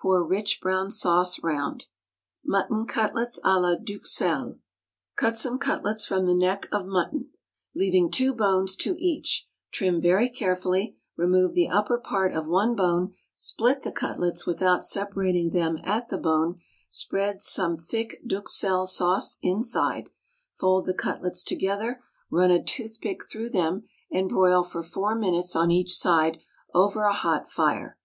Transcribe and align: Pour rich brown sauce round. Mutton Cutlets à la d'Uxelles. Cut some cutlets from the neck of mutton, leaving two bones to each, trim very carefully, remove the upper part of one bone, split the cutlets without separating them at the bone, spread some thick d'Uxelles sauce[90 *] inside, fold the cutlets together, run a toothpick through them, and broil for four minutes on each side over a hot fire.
Pour 0.00 0.26
rich 0.26 0.60
brown 0.60 0.90
sauce 0.90 1.38
round. 1.40 1.86
Mutton 2.44 2.84
Cutlets 2.84 3.38
à 3.44 3.62
la 3.62 3.76
d'Uxelles. 3.76 4.58
Cut 5.14 5.36
some 5.38 5.56
cutlets 5.56 6.04
from 6.04 6.26
the 6.26 6.34
neck 6.34 6.68
of 6.72 6.84
mutton, 6.84 7.28
leaving 7.76 8.10
two 8.10 8.34
bones 8.34 8.74
to 8.74 8.96
each, 9.00 9.46
trim 9.70 10.00
very 10.00 10.28
carefully, 10.28 10.96
remove 11.16 11.54
the 11.54 11.68
upper 11.68 11.96
part 11.96 12.34
of 12.34 12.48
one 12.48 12.74
bone, 12.74 13.14
split 13.34 13.82
the 13.82 13.92
cutlets 13.92 14.44
without 14.44 14.82
separating 14.84 15.52
them 15.52 15.78
at 15.84 16.08
the 16.08 16.18
bone, 16.18 16.58
spread 16.88 17.40
some 17.40 17.76
thick 17.76 18.20
d'Uxelles 18.26 18.98
sauce[90 19.00 19.38
*] 19.40 19.42
inside, 19.44 20.10
fold 20.54 20.86
the 20.86 20.92
cutlets 20.92 21.44
together, 21.44 22.02
run 22.32 22.50
a 22.50 22.60
toothpick 22.60 23.28
through 23.30 23.50
them, 23.50 23.84
and 24.10 24.28
broil 24.28 24.64
for 24.64 24.82
four 24.82 25.14
minutes 25.14 25.54
on 25.54 25.70
each 25.70 25.96
side 25.96 26.40
over 26.74 27.04
a 27.04 27.12
hot 27.12 27.48
fire. 27.48 27.96